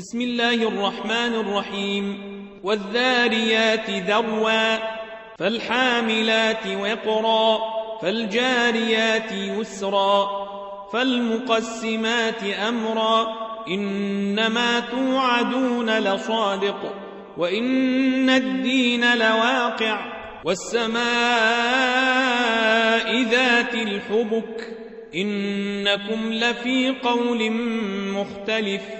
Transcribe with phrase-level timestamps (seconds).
[0.00, 2.18] بسم الله الرحمن الرحيم.
[2.64, 4.78] والذاريات ذروا
[5.38, 7.58] فالحاملات وقرا
[8.02, 10.28] فالجاريات يسرا
[10.92, 13.26] فالمقسمات أمرا.
[13.68, 16.94] إنما توعدون لصادق
[17.36, 20.12] وإن الدين لواقع
[20.44, 21.02] والسماء
[23.22, 24.76] ذات الحبك.
[25.14, 27.50] إنكم لفي قول
[28.14, 28.99] مختلف.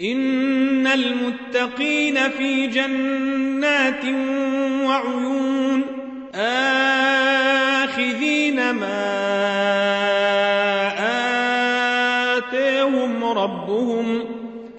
[0.00, 4.04] إن المتقين في جنات
[4.84, 5.82] وعيون
[7.84, 9.08] آخذين ما
[12.36, 14.24] آتيهم ربهم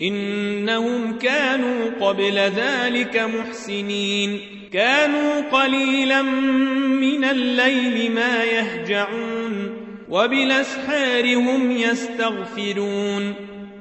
[0.01, 4.39] إنهم كانوا قبل ذلك محسنين
[4.73, 9.71] كانوا قليلا من الليل ما يهجعون
[10.09, 13.49] وبالأسحار هم يستغفرون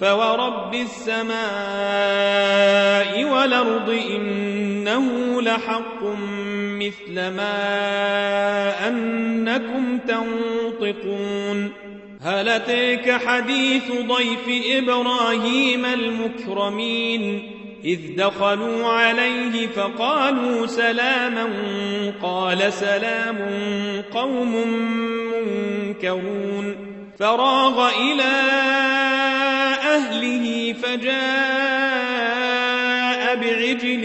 [0.00, 1.36] فورب السماء
[3.24, 6.02] والأرض إنه لحق
[6.80, 11.72] مثل ما أنكم تنطقون
[12.22, 17.52] هل أتيك حديث ضيف إبراهيم المكرمين
[17.84, 21.48] إذ دخلوا عليه فقالوا سلاما
[22.22, 23.38] قال سلام
[24.14, 24.68] قوم
[25.86, 26.76] منكرون
[27.18, 28.32] فراغ إلى
[29.96, 31.16] أهله فجاء
[33.36, 34.04] بعجل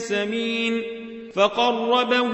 [0.00, 0.82] سمين
[1.34, 2.30] فقربه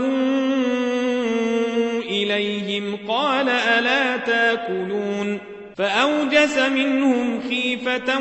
[2.08, 5.38] إليهم قال ألا تأكلون
[5.76, 8.20] فأوجس منهم خيفة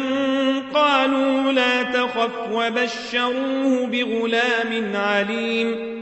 [0.74, 6.02] قالوا لا تخف وبشروه بغلام عليم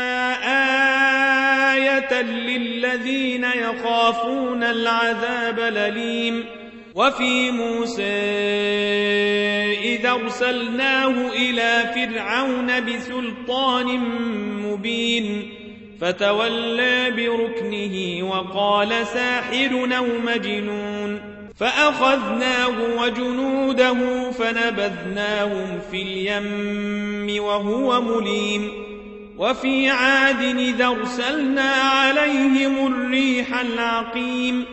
[2.11, 6.43] آية للذين يخافون العذاب الأليم
[6.95, 8.03] وفي موسى
[9.83, 13.87] إذا أرسلناه إلى فرعون بسلطان
[14.65, 15.49] مبين
[16.01, 21.19] فتولى بركنه وقال ساحر أو مجنون
[21.55, 28.90] فأخذناه وجنوده فنبذناهم في اليم وهو مليم
[29.41, 34.65] وفي عاد إذا أرسلنا عليهم الريح العقيم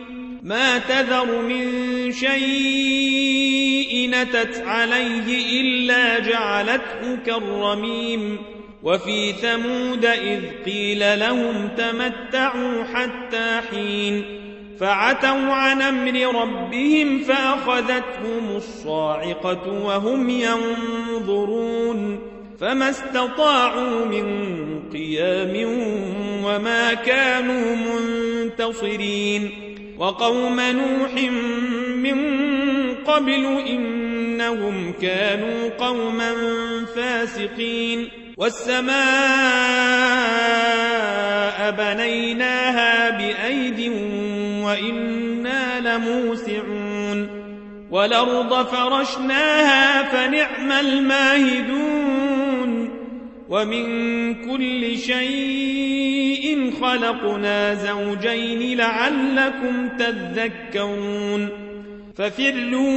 [0.43, 1.65] ما تذر من
[2.11, 8.37] شيء نتت عليه إلا جعلته كالرميم
[8.83, 14.23] وفي ثمود إذ قيل لهم تمتعوا حتى حين
[14.79, 22.19] فعتوا عن أمر ربهم فأخذتهم الصاعقة وهم ينظرون
[22.61, 24.25] فما استطاعوا من
[24.93, 25.53] قيام
[26.43, 29.51] وما كانوا منتصرين
[29.97, 31.13] وقوم نوح
[31.95, 32.19] من
[32.95, 36.33] قبل إنهم كانوا قوما
[36.95, 38.91] فاسقين والسماء
[41.71, 43.91] بنيناها بأيد
[44.63, 47.27] وإنا لموسعون
[47.91, 52.08] والأرض فرشناها فنعم الماهدون
[53.49, 53.85] ومن
[54.35, 61.49] كل شيء خلقنا زوجين لعلكم تذكرون
[62.15, 62.89] ففروا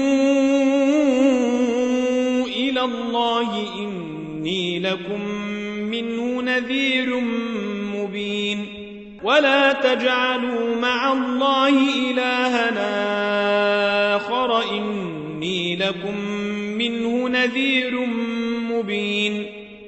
[2.46, 5.30] إلى الله إني لكم
[5.90, 7.20] منه نذير
[7.96, 8.66] مبين
[9.22, 11.68] ولا تجعلوا مع الله
[12.10, 12.86] إلهنا
[14.16, 16.18] آخر إني لكم
[16.78, 18.06] منه نذير
[18.70, 19.61] مبين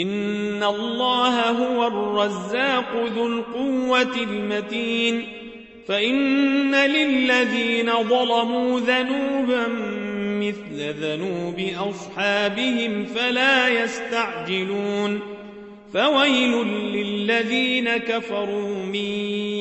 [0.00, 5.24] إن الله هو الرزاق ذو القوة المتين
[5.88, 9.66] فإن للذين ظلموا ذنوبا
[10.40, 11.60] مثل ذنوب
[11.90, 15.20] أصحابهم فلا يستعجلون
[15.92, 18.94] فويل للذين كفروا من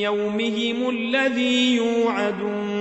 [0.03, 2.74] يومهم الذي يوعدون